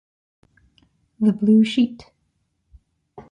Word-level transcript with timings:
The 1.19 1.31
blue 1.31 1.63
sheet. 1.63 2.11